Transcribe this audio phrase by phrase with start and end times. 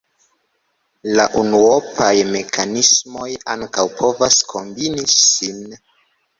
[1.19, 5.65] La unuopaj mekanismoj ankaŭ povas kombini sin.